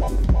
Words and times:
Thank 0.00 0.40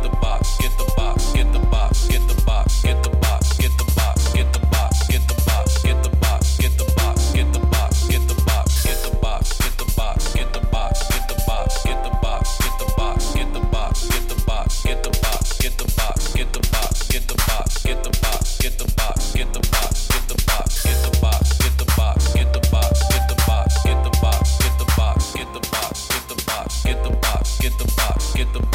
get 28.35 28.53
the 28.53 28.70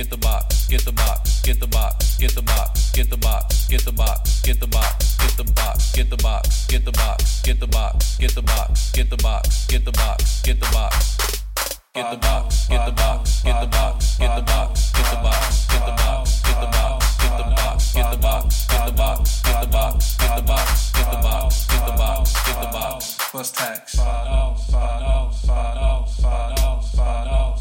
get 0.00 0.08
the 0.08 0.16
box, 0.16 0.66
get 0.68 0.82
the 0.86 0.92
box, 0.92 1.42
get 1.42 1.60
the 1.60 1.66
box, 1.66 2.16
get 2.16 2.34
the 2.34 2.40
box, 2.40 2.90
get 2.92 3.10
the 3.10 3.16
box, 3.18 3.68
get 3.68 3.84
the 3.84 3.92
box, 3.92 4.40
get 4.40 4.58
the 4.58 4.66
box, 4.66 5.20
get 5.20 5.36
the 5.36 5.46
box, 5.46 5.92
get 5.92 6.08
the 6.08 6.16
box, 6.16 6.66
get 6.66 6.80
the 6.80 6.96
box, 6.96 7.42
get 7.42 7.60
the 7.60 7.66
box, 7.66 8.16
get 8.16 8.30
the 8.30 8.46
box, 8.46 8.90
get 8.92 9.10
the 9.10 9.16
box, 9.18 9.66
get 9.66 9.84
the 9.84 9.92
box, 9.92 10.42
get 10.42 10.58
the 10.58 10.66
box. 10.72 11.26
Get 11.92 12.10
the 12.12 12.16
box, 12.18 12.68
get 12.68 12.86
the 12.86 12.92
box, 12.92 13.42
get 13.42 13.60
the 13.60 13.66
box, 13.66 14.16
get 14.16 14.36
the 14.36 14.42
box, 14.42 14.92
get 14.94 15.10
the 15.10 15.16
box, 15.20 15.68
get 15.68 15.84
the 15.84 15.92
box, 15.92 16.42
get 16.44 16.60
the 16.60 16.66
box, 16.70 17.12
get 17.26 17.36
the 17.36 17.46
box, 17.50 17.92
get 17.92 18.10
the 18.10 18.16
box, 18.16 18.66
get 18.70 18.86
the 18.86 18.92
box, 18.92 19.44
get 19.44 19.66
the 19.66 19.72
box, 19.72 20.16
get 20.16 20.36
the 20.36 20.42
box, 20.42 20.92
get 20.94 21.10
the 21.10 21.18
box, 21.20 21.66
get 21.66 21.86
the 21.86 21.92
box, 21.92 22.32
get 22.46 22.60
the 22.62 22.68
box, 22.72 23.16
plus 23.18 23.50
tax. 23.50 23.96
Five 23.96 24.26
dollars, 24.26 24.64
five 24.70 25.00
dollars, 25.00 25.40
five 25.44 25.74
dollars, 25.74 26.20
five 26.20 26.56
dollars, 26.56 26.90
five 26.94 27.26
dollars. 27.26 27.59